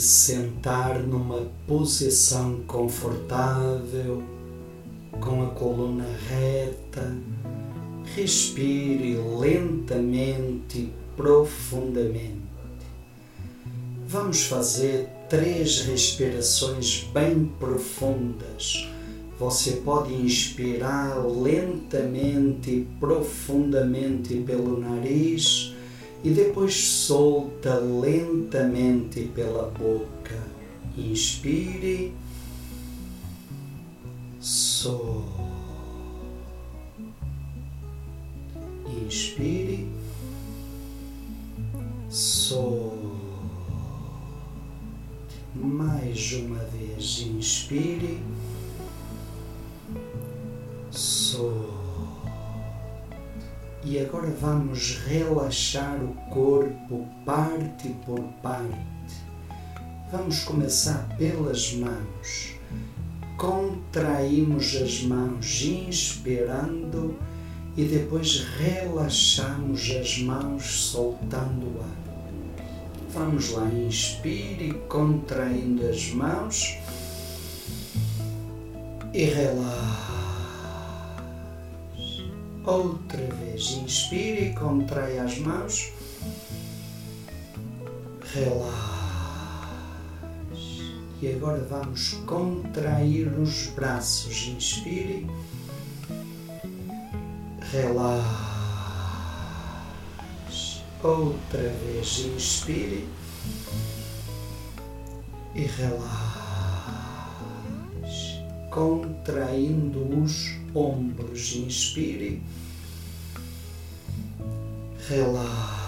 [0.00, 4.22] Sentar numa posição confortável,
[5.20, 7.14] com a coluna reta.
[8.16, 12.40] Respire lentamente e profundamente.
[14.08, 18.88] Vamos fazer três respirações bem profundas.
[19.38, 25.69] Você pode inspirar lentamente e profundamente pelo nariz
[26.22, 30.38] e depois solta lentamente pela boca.
[30.96, 32.12] Inspire,
[34.38, 35.24] sol.
[39.06, 39.88] Inspire,
[42.10, 42.98] sol.
[45.54, 48.20] Mais uma vez, inspire,
[50.90, 51.79] sol.
[53.82, 58.76] E agora vamos relaxar o corpo parte por parte.
[60.12, 62.56] Vamos começar pelas mãos.
[63.38, 67.16] Contraímos as mãos inspirando
[67.74, 72.00] e depois relaxamos as mãos soltando o ar.
[73.14, 76.76] Vamos lá, inspire contraindo as mãos
[79.14, 80.09] e relaxe.
[82.64, 85.90] Outra vez, inspire e contrai as mãos.
[88.34, 88.90] Relaxe.
[91.22, 94.48] E agora vamos contrair os braços.
[94.48, 95.26] Inspire.
[97.72, 98.28] Relaxe.
[101.02, 103.08] Outra vez, inspire.
[105.54, 106.10] E relaxe.
[108.70, 111.56] Contraindo os ombros.
[111.56, 112.42] Inspire
[115.10, 115.80] relaxe.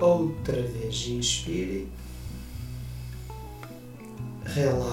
[0.00, 1.86] Outra vez, inspire,
[4.44, 4.88] relaxe.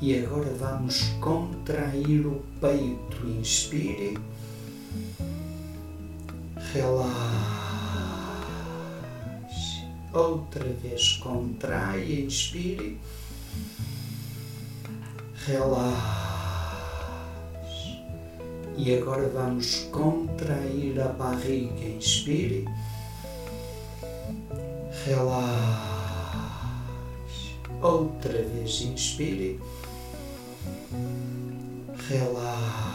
[0.00, 3.24] E agora vamos contrair o peito.
[3.38, 4.18] Inspire,
[6.72, 7.22] relaxe.
[10.12, 12.98] Outra vez, contrai, inspire,
[15.46, 16.22] relaxe
[18.76, 21.84] e agora vamos contrair a barriga.
[21.84, 22.64] Inspire.
[25.04, 25.82] Relaxe.
[27.80, 29.60] Outra vez inspire.
[32.08, 32.92] Relaxe.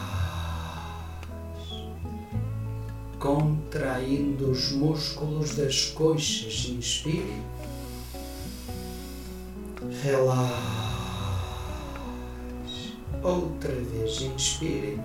[3.18, 6.66] Contraindo os músculos das coxas.
[6.68, 7.42] Inspire.
[10.02, 10.87] Relaxe.
[13.22, 14.98] Outra vez inspire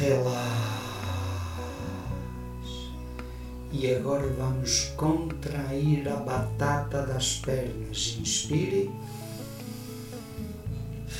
[0.00, 0.40] relaxe.
[3.72, 8.16] E agora vamos contrair a batata das pernas.
[8.18, 8.90] Inspire,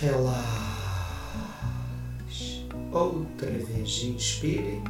[0.01, 0.41] relaxe.
[2.91, 4.83] Outra vez, inspire,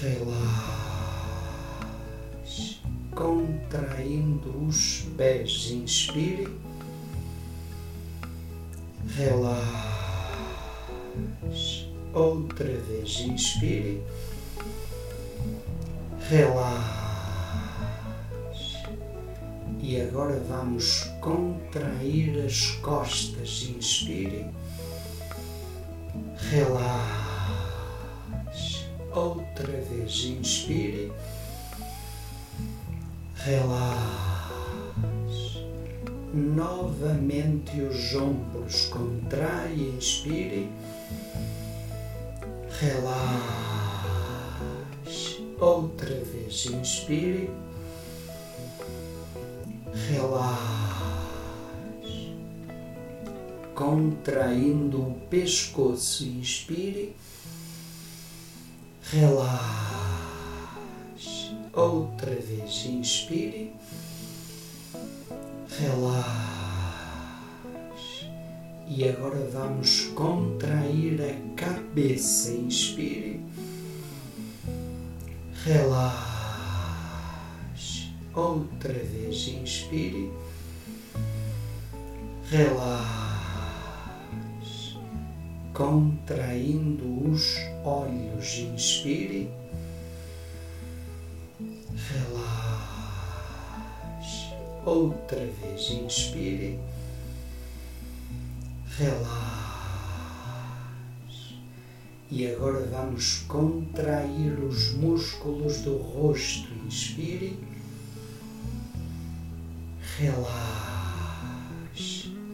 [0.00, 0.78] relaxe.
[3.14, 5.70] Contraindo os pés.
[5.72, 6.48] Inspire,
[9.16, 9.98] relaxe
[12.14, 14.02] Outra vez, inspire,
[16.28, 16.98] relaxe.
[19.80, 23.68] E agora vamos contrair as costas.
[23.68, 24.46] Inspire,
[26.50, 27.28] relaxe.
[29.12, 31.12] Outra vez, inspire,
[33.36, 34.37] relaxe.
[36.32, 40.68] Novamente os ombros contrai, inspire
[42.80, 43.48] relaxe.
[45.58, 47.50] Outra vez, inspire,
[50.08, 50.68] relaxe.
[53.74, 57.16] Contraindo o pescoço, inspire,
[59.02, 59.58] relaxe.
[61.72, 63.72] Outra vez, inspire.
[68.88, 72.50] E agora vamos contrair a cabeça.
[72.50, 73.40] Inspire.
[75.64, 76.18] Relaxe.
[78.34, 79.46] Outra vez.
[79.46, 80.32] Inspire.
[82.50, 82.98] Relaxe.
[85.72, 88.58] Contraindo os olhos.
[88.58, 89.48] Inspire.
[92.10, 92.37] Relaxe.
[94.88, 95.90] Outra vez.
[95.90, 96.80] Inspire
[98.96, 99.28] relaxe.
[102.30, 106.72] E agora vamos contrair os músculos do rosto.
[106.86, 107.58] Inspire.
[110.16, 110.48] Relaxe.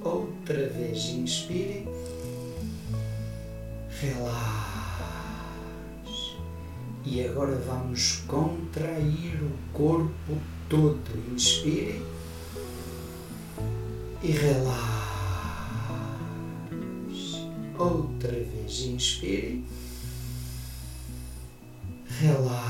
[0.02, 1.04] Outra vez.
[1.10, 1.86] Inspire.
[4.00, 4.74] Relaxe.
[7.06, 10.36] E agora vamos contrair o corpo
[10.68, 11.32] todo.
[11.32, 12.13] Inspire.
[14.24, 15.04] E relaxe
[17.78, 19.62] Outra vez, inspire.
[22.20, 22.64] Relaxe.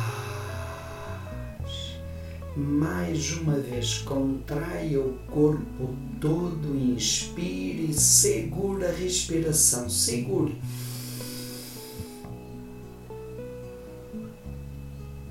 [2.57, 10.57] Mais uma vez, contraia o corpo todo, inspire, segura a respiração, segure.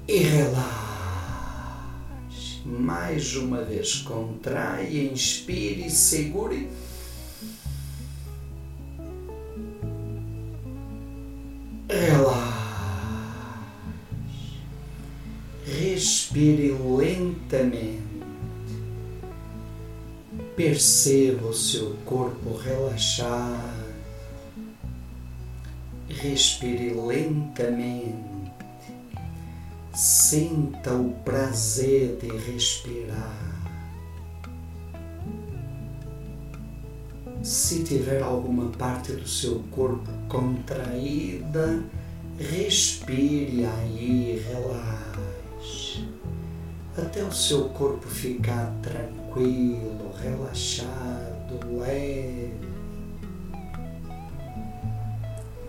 [0.08, 0.93] E relaxe.
[2.66, 6.70] Mais uma vez, contraia, inspire, segure.
[15.94, 18.02] Respire lentamente.
[20.56, 23.76] Perceba o seu corpo relaxar.
[26.10, 28.33] Respire lentamente.
[29.94, 33.54] Sinta o prazer de respirar.
[37.44, 41.84] Se tiver alguma parte do seu corpo contraída,
[42.40, 45.14] respire aí, relaxe
[46.98, 52.54] até o seu corpo ficar tranquilo, relaxado, leve.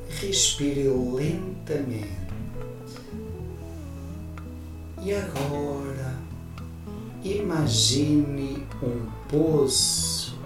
[0.08, 2.23] Respire lentamente.
[5.04, 6.18] E agora,
[7.22, 10.38] imagine um poço.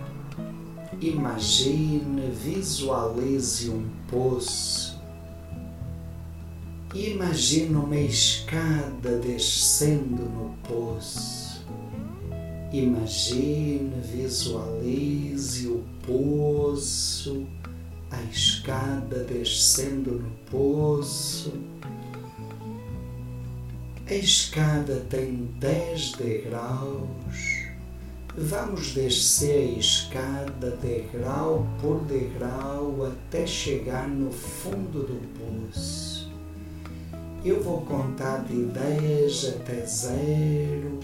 [1.01, 4.99] Imagine, visualize um poço
[6.95, 11.63] Imagina uma escada descendo no poço.
[12.73, 17.47] Imagine, visualize o poço,
[18.11, 21.53] a escada descendo no poço.
[24.11, 27.67] A escada tem dez degraus.
[28.35, 36.33] Vamos descer a escada degrau por degrau até chegar no fundo do poço.
[37.45, 41.01] Eu vou contar de 10 até zero.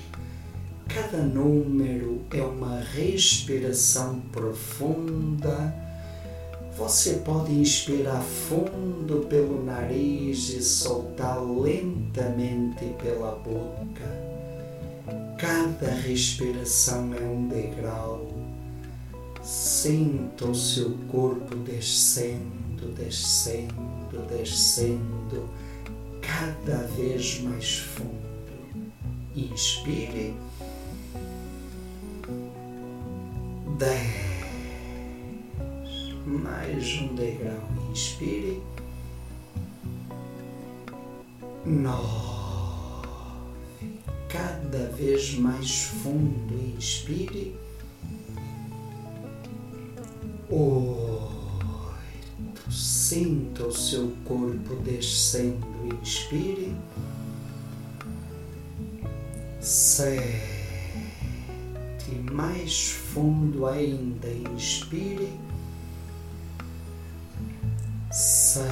[0.88, 5.83] Cada número é uma respiração profunda.
[6.76, 14.24] Você pode inspirar fundo pelo nariz e soltar lentamente pela boca.
[15.38, 18.26] Cada respiração é um degrau.
[19.40, 25.48] Sinta o seu corpo descendo, descendo, descendo
[26.20, 28.24] cada vez mais fundo.
[29.36, 30.34] Inspire.
[33.78, 34.33] Dez.
[36.26, 37.68] Mais um degrau.
[37.92, 38.62] Inspire.
[41.66, 43.08] Nove.
[44.28, 46.54] Cada vez mais fundo.
[46.76, 47.54] Inspire.
[50.50, 51.24] Oito.
[52.70, 56.74] Sinta o seu corpo descendo inspire.
[59.60, 60.54] Sete.
[62.32, 65.28] Mais fundo ainda, inspire.
[68.14, 68.70] Seis.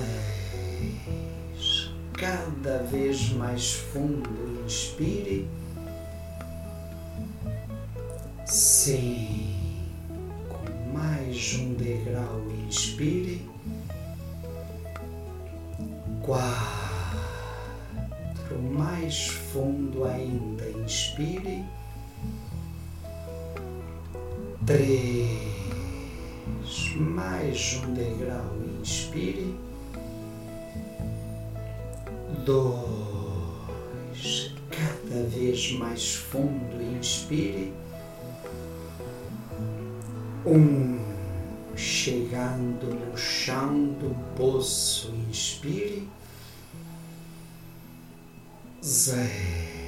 [2.12, 4.30] Cada vez mais fundo,
[4.64, 5.48] inspire.
[8.46, 9.00] Cinco.
[10.94, 13.44] Mais um degrau, inspire.
[16.22, 16.52] Quatro
[18.70, 20.70] mais fundo ainda.
[20.84, 21.64] Inspire.
[24.64, 25.51] Três.
[26.96, 28.56] Mais um degrau.
[28.80, 29.54] Inspire.
[32.44, 32.82] Dois.
[34.70, 36.82] Cada vez mais fundo.
[36.98, 37.72] Inspire.
[40.46, 41.00] Um.
[41.76, 45.12] Chegando no chão do poço.
[45.30, 46.08] Inspire
[48.82, 49.81] zero.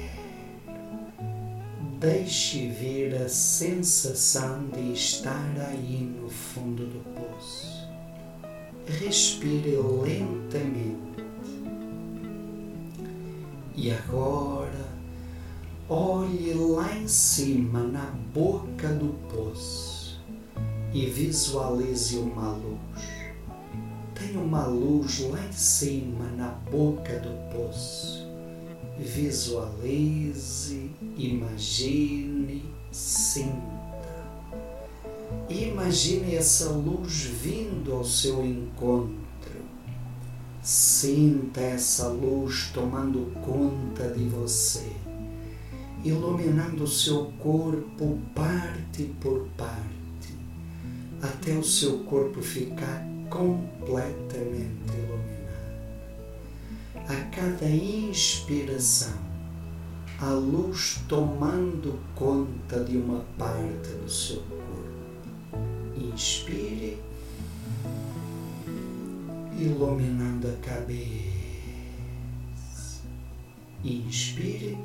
[2.05, 7.89] Deixe vir a sensação de estar aí no fundo do poço.
[8.85, 11.25] Respire lentamente.
[13.75, 14.87] E agora,
[15.89, 20.23] olhe lá em cima, na boca do poço,
[20.93, 22.79] e visualize uma luz.
[24.13, 28.24] Tem uma luz lá em cima, na boca do poço.
[28.97, 33.75] Visualize, imagine, sinta.
[35.49, 39.25] Imagine essa luz vindo ao seu encontro.
[40.61, 44.89] Sinta essa luz tomando conta de você,
[46.03, 50.33] iluminando o seu corpo parte por parte,
[51.21, 55.24] até o seu corpo ficar completamente iluminado.
[57.07, 59.13] A cada inspiração,
[60.19, 65.59] a luz tomando conta de uma parte do seu corpo.
[65.95, 66.97] Inspire,
[69.55, 71.05] iluminando a cabeça.
[73.83, 74.75] Inspire,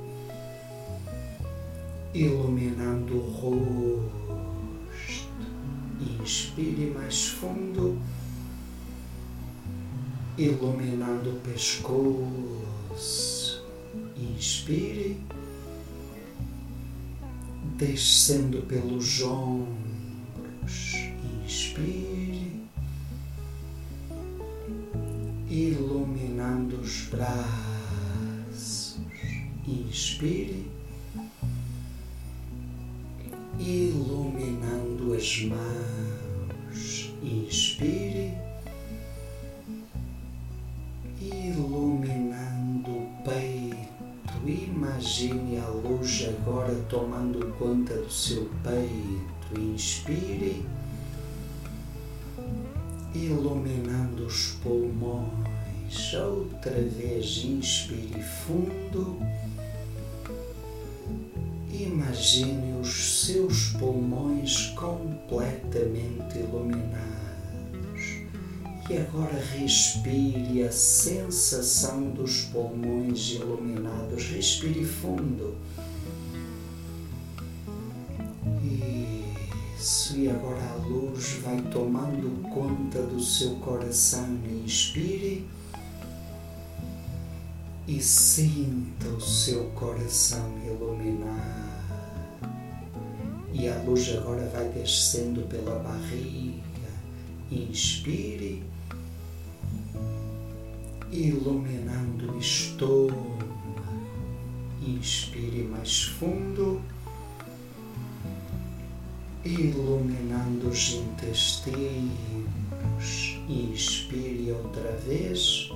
[2.13, 4.11] iluminando o rosto.
[6.21, 7.99] Inspire mais fundo
[10.41, 12.21] iluminando o pescoço.
[14.17, 15.21] Inspire,
[17.77, 20.95] descendo pelos ombros.
[21.45, 22.63] Inspire,
[25.51, 28.99] iluminando os braços.
[29.69, 30.67] Inspire,
[33.59, 37.13] iluminando as mãos.
[37.23, 38.40] Inspire
[47.59, 49.61] conta do seu peito.
[49.61, 50.65] Inspire,
[53.15, 56.15] iluminando os pulmões.
[56.15, 59.19] Outra vez, inspire fundo.
[61.73, 67.11] Imagine os seus pulmões completamente iluminados.
[68.89, 74.25] E agora respire a sensação dos pulmões iluminados.
[74.31, 75.57] Respire fundo.
[79.81, 80.15] Isso.
[80.15, 84.39] E agora a luz vai tomando conta do seu coração.
[84.63, 85.47] Inspire.
[87.89, 91.71] E sinta o seu coração iluminado.
[93.55, 96.61] E a luz agora vai descendo pela barriga.
[97.51, 98.63] Inspire
[101.11, 103.39] iluminando o estômago.
[104.83, 106.80] Inspire mais fundo,
[109.45, 112.11] iluminando os intestinos.
[113.49, 115.73] Inspire outra vez,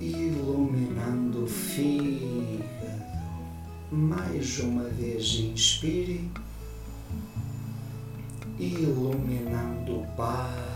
[0.00, 2.64] iluminando o fígado.
[3.90, 6.28] Mais uma vez, inspire,
[8.58, 10.73] iluminando o baço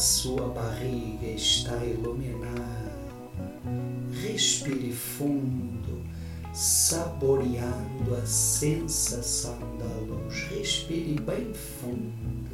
[0.00, 2.90] sua barriga está iluminada.
[4.22, 6.02] Respire fundo,
[6.54, 10.44] saboreando a sensação da luz.
[10.48, 12.50] Respire bem fundo.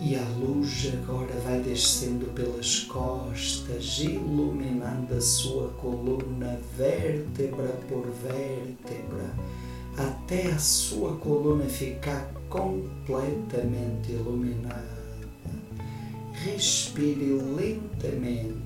[0.00, 9.34] E a luz agora vai descendo pelas costas, iluminando a sua coluna, vértebra por vértebra,
[9.96, 15.00] até a sua coluna ficar completamente iluminada.
[16.44, 17.24] Respire
[17.56, 18.60] lentamente.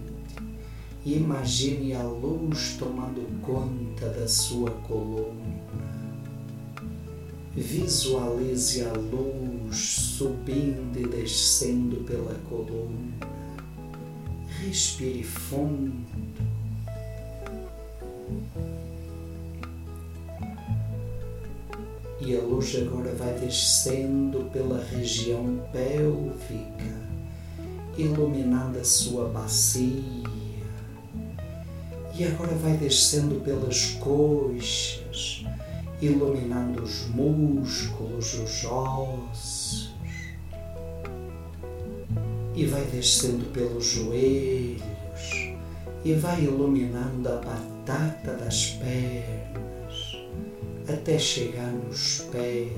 [1.04, 5.54] Imagine a luz tomando conta da sua coluna.
[7.54, 13.14] Visualize a luz subindo e descendo pela coluna.
[14.64, 15.94] Respire fundo.
[22.18, 26.96] E a luz agora vai descendo pela região pélvica,
[27.99, 30.66] iluminando a sua bacia.
[32.18, 35.44] E agora vai descendo pelas coxas,
[36.00, 39.94] iluminando os músculos, os ossos,
[42.54, 44.80] e vai descendo pelos joelhos,
[46.02, 49.75] e vai iluminando a batata das pernas,
[50.88, 52.72] até chegar nos pés.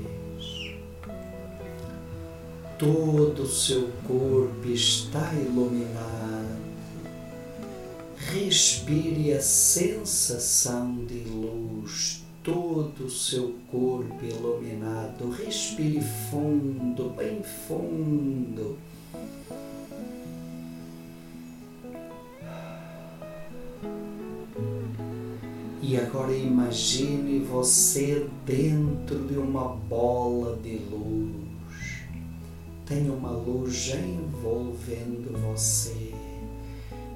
[2.77, 6.59] Todo o seu corpo está iluminado.
[8.15, 15.29] Respire a sensação de luz todo o seu corpo iluminado.
[15.29, 18.77] Respire fundo, bem fundo.
[25.89, 32.03] E agora imagine você dentro de uma bola de luz.
[32.85, 36.13] Tem uma luz envolvendo você.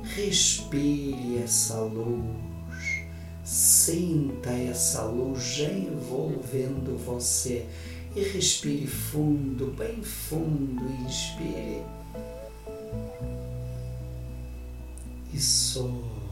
[0.02, 3.06] Respire essa luz.
[3.44, 7.68] Sinta essa luz envolvendo você
[8.16, 11.84] e respire fundo, bem fundo, inspire
[15.32, 16.23] e solta.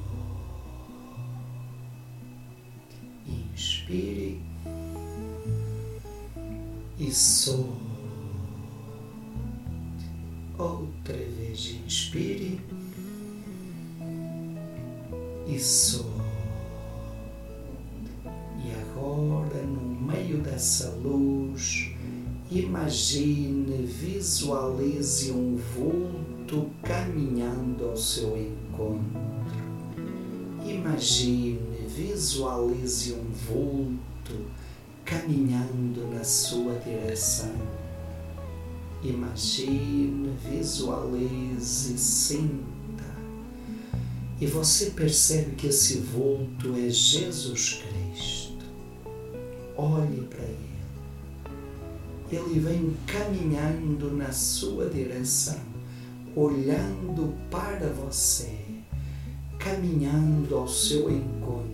[3.91, 4.39] Inspire
[6.98, 7.91] e solte.
[10.57, 12.57] Outra vez inspire
[15.45, 16.10] e solte.
[18.63, 21.91] E agora, no meio dessa luz,
[22.50, 29.19] imagine, visualize um vulto caminhando ao seu encontro.
[30.65, 34.46] Imagine visualize um vulto
[35.03, 37.53] caminhando na sua direção.
[39.03, 43.03] Imagine, visualize, sinta.
[44.39, 48.65] E você percebe que esse vulto é Jesus Cristo.
[49.75, 50.72] Olhe para ele.
[52.31, 55.59] Ele vem caminhando na sua direção,
[56.35, 58.57] olhando para você,
[59.59, 61.71] caminhando ao seu encontro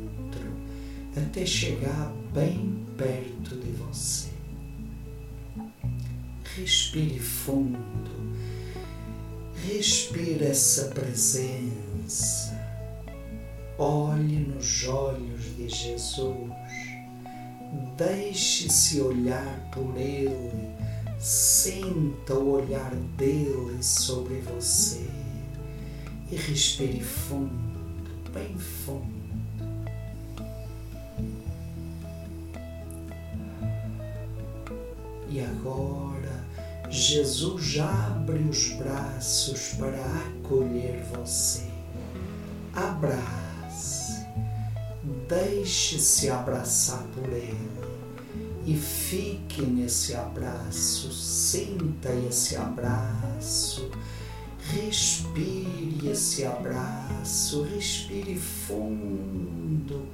[1.18, 4.30] até chegar bem perto de você.
[6.56, 8.12] Respire fundo,
[9.68, 12.58] respire essa presença.
[13.78, 16.52] Olhe nos olhos de Jesus,
[17.96, 20.72] deixe-se olhar por Ele,
[21.20, 25.08] sinta o olhar dele sobre você
[26.32, 27.52] e respire fundo,
[28.34, 29.17] bem fundo.
[35.38, 36.44] E agora
[36.90, 41.68] Jesus abre os braços para acolher você.
[42.74, 44.26] Abrace,
[45.30, 47.70] deixe-se abraçar por Ele.
[48.66, 53.92] E fique nesse abraço, sinta esse abraço,
[54.74, 60.08] respire esse abraço, respire fundo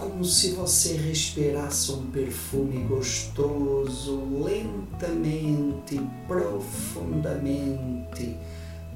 [0.00, 8.34] como se você respirasse um perfume gostoso, lentamente, profundamente.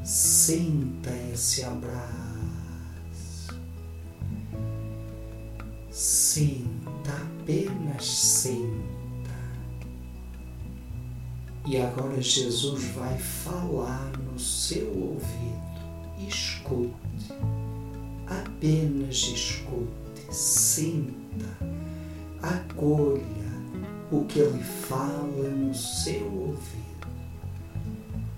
[0.02, 2.34] Sinta esse abraço.
[5.90, 7.12] Sinta,
[7.42, 8.94] apenas sinta.
[11.66, 15.64] E agora Jesus vai falar no seu ouvido.
[16.26, 17.34] Escute,
[18.26, 20.03] apenas escute
[20.34, 21.46] sinta,
[22.42, 23.22] acolha
[24.10, 26.84] o que ele fala no seu ouvido.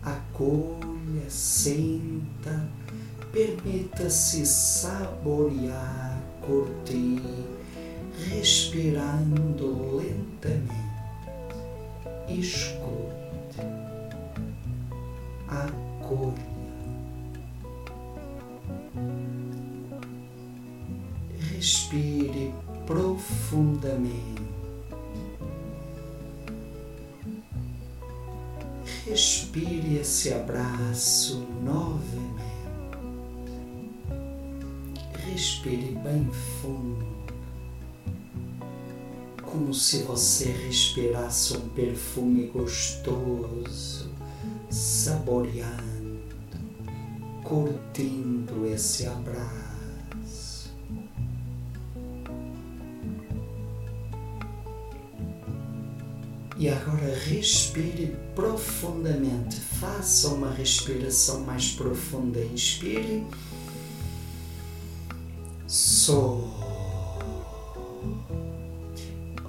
[0.03, 2.69] Acolha, sinta,
[3.33, 7.23] permita-se saborear, curtir,
[8.29, 10.77] respirando lentamente.
[12.29, 13.61] Escute,
[15.49, 16.56] acolha
[21.67, 22.55] Respire
[22.87, 24.41] profundamente.
[29.05, 32.47] Respire esse abraço novamente.
[35.27, 37.05] Respire bem fundo,
[39.43, 44.09] como se você respirasse um perfume gostoso,
[44.71, 46.21] saboreando,
[47.43, 49.66] curtindo esse abraço.
[56.59, 59.57] E agora respire profundamente.
[59.57, 62.41] Faça uma respiração mais profunda.
[62.41, 63.27] Inspire.
[65.67, 66.49] Sol.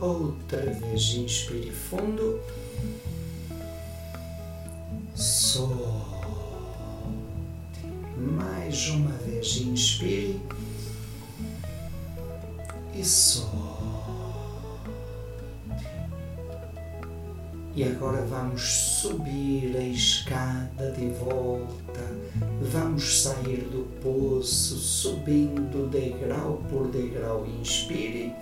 [0.02, 2.41] Outra vez inspire fundo.
[5.15, 6.06] Sol.
[8.17, 10.41] Mais uma vez inspire.
[12.93, 13.77] E sol.
[17.78, 22.02] E agora vamos subir a escada de volta,
[22.60, 27.46] vamos sair do poço, subindo degrau por degrau.
[27.46, 28.34] Inspire.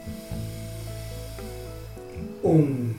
[2.42, 2.94] Um,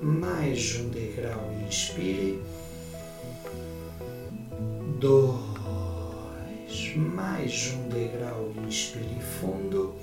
[0.00, 1.52] mais um degrau.
[1.68, 2.42] Inspire.
[5.00, 5.36] Dois,
[6.96, 9.94] mais um degrau, inspire fundo.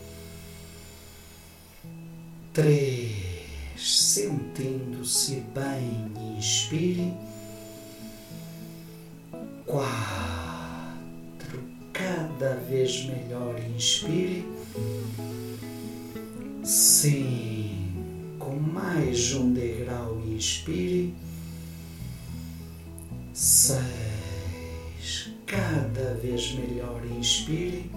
[2.54, 3.31] Três,
[4.12, 7.14] sentindo-se bem, inspire.
[9.66, 14.46] Quatro, cada vez melhor, inspire.
[16.64, 21.14] Cinco, mais um degrau, inspire.
[23.34, 24.12] Seis
[25.46, 27.02] cada vez melhor.
[27.18, 27.90] Inspire.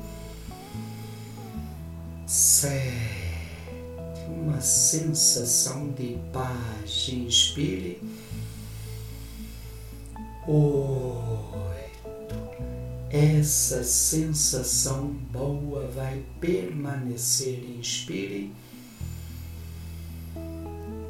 [2.27, 3.24] Sete.
[4.45, 7.09] Uma sensação de paz.
[7.11, 7.99] Inspire.
[10.47, 10.85] Oito.
[13.09, 17.65] Essa sensação boa vai permanecer.
[17.79, 18.53] Inspire.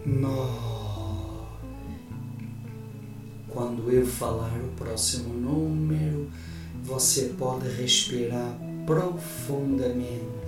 [0.07, 1.49] Nove.
[3.49, 6.31] Quando eu falar o próximo número,
[6.85, 10.44] você pode respirar profundamente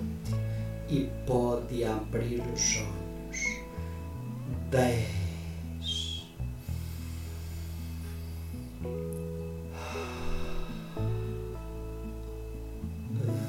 [0.89, 3.61] e pode abrir os olhos.
[4.71, 6.27] Dez.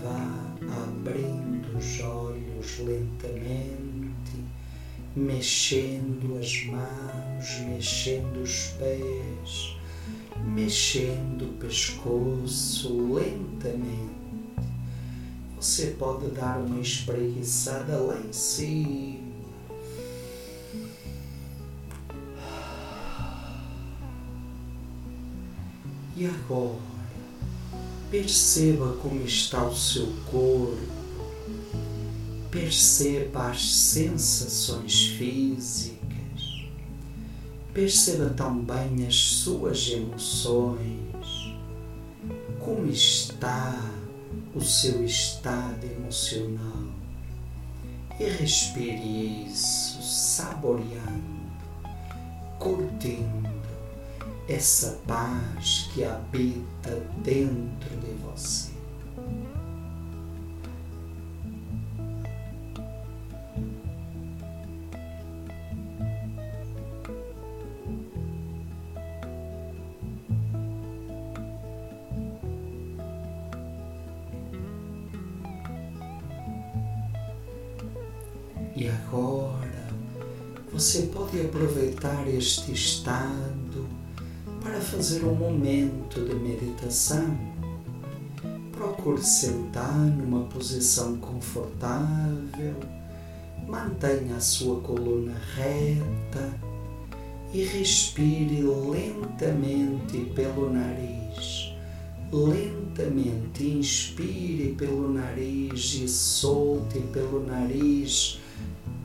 [0.02, 4.44] Vá abrindo os olhos lentamente,
[5.16, 9.78] mexendo as mãos, mexendo os pés
[10.44, 14.27] mexendo o pescoço lentamente.
[15.60, 19.18] Você pode dar uma espreguiçada lá em cima.
[26.16, 26.78] E agora,
[28.08, 30.78] perceba como está o seu corpo,
[32.50, 35.98] perceba as sensações físicas.
[37.74, 41.56] Perceba também as suas emoções,
[42.60, 43.98] como está
[44.54, 46.88] o seu estado emocional
[48.18, 51.38] e respire isso, saboreando,
[52.58, 53.48] curtindo
[54.48, 56.90] essa paz que habita
[57.22, 58.77] dentro de você.
[82.38, 83.86] Aproveitar este estado
[84.62, 87.36] para fazer um momento de meditação.
[88.72, 92.76] Procure sentar numa posição confortável,
[93.66, 96.54] mantenha a sua coluna reta
[97.52, 101.72] e respire lentamente pelo nariz.
[102.30, 108.38] Lentamente inspire pelo nariz e solte pelo nariz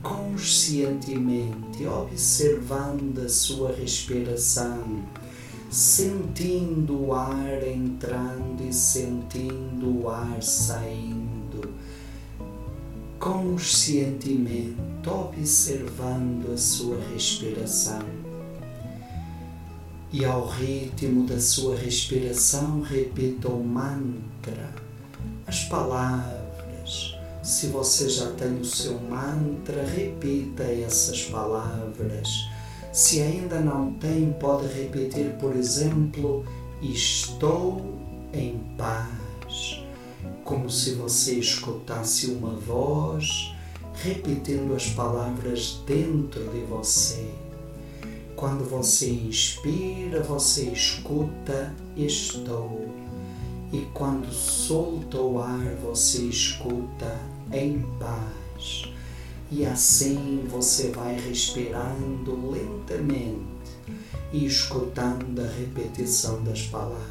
[0.04, 5.02] conscientemente, observando a sua respiração,
[5.70, 11.72] sentindo o ar entrando e sentindo o ar saindo,
[13.18, 18.04] conscientemente, observando a sua respiração.
[20.12, 24.70] E ao ritmo da sua respiração, repita o mantra,
[25.46, 26.43] as palavras
[27.44, 32.48] se você já tem o seu mantra, repita essas palavras.
[32.90, 36.42] Se ainda não tem, pode repetir, por exemplo,
[36.80, 37.84] Estou
[38.32, 39.84] em paz,
[40.42, 43.54] como se você escutasse uma voz
[43.94, 47.30] repetindo as palavras dentro de você.
[48.36, 52.88] Quando você inspira, você escuta Estou.
[53.70, 58.92] E quando solta o ar, você escuta em paz.
[59.50, 63.44] E assim você vai respirando lentamente
[64.32, 67.04] e escutando a repetição das palavras.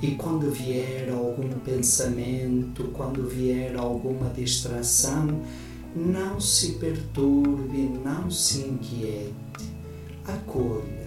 [0.00, 5.42] E quando vier algum pensamento, quando vier alguma distração,
[5.94, 9.32] não se perturbe, não se inquiete.
[10.24, 11.01] Acolha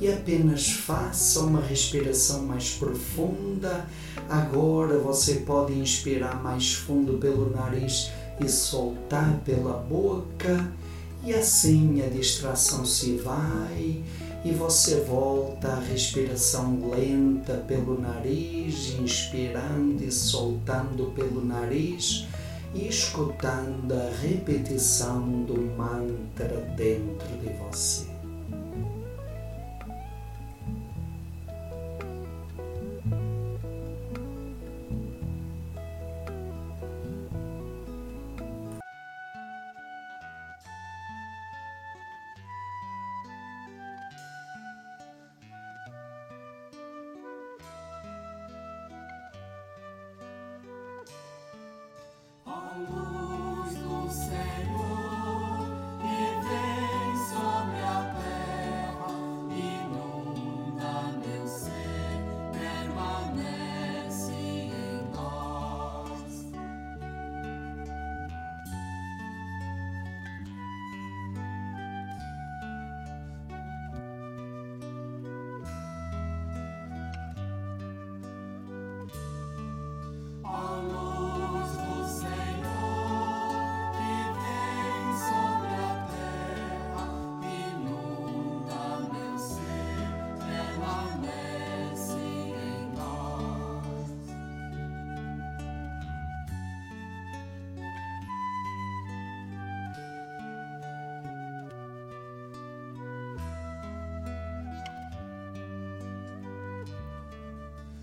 [0.00, 3.86] e apenas faça uma respiração mais profunda.
[4.28, 8.10] Agora você pode inspirar mais fundo pelo nariz
[8.42, 10.72] e soltar pela boca,
[11.22, 14.02] e assim a distração se vai
[14.42, 22.26] e você volta à respiração lenta pelo nariz, inspirando e soltando pelo nariz
[22.74, 28.09] e escutando a repetição do mantra dentro de você.